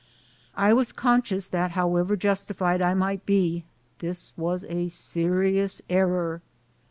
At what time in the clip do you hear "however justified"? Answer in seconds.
1.73-2.81